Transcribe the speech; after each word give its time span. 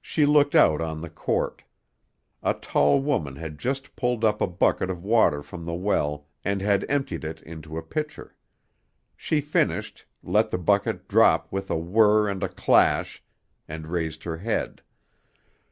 She 0.00 0.26
looked 0.26 0.56
out 0.56 0.80
on 0.80 1.00
the 1.02 1.08
court. 1.08 1.62
A 2.42 2.52
tall 2.52 3.00
woman 3.00 3.36
had 3.36 3.60
just 3.60 3.94
pulled 3.94 4.24
up 4.24 4.40
a 4.40 4.48
bucket 4.48 4.90
of 4.90 5.04
water 5.04 5.40
from 5.40 5.64
the 5.66 5.72
well 5.72 6.26
and 6.44 6.60
had 6.60 6.84
emptied 6.88 7.22
it 7.22 7.40
into 7.42 7.78
a 7.78 7.82
pitcher. 7.84 8.34
She 9.16 9.40
finished, 9.40 10.04
let 10.20 10.50
the 10.50 10.58
bucket 10.58 11.06
drop 11.06 11.46
with 11.52 11.70
a 11.70 11.78
whirr 11.78 12.28
and 12.28 12.42
a 12.42 12.48
clash, 12.48 13.22
and 13.68 13.86
raised 13.86 14.24
her 14.24 14.38
head. 14.38 14.82